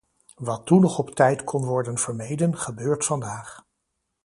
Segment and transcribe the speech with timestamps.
[0.35, 3.65] Wat toen nog op tijd kon worden vermeden, gebeurt vandaag.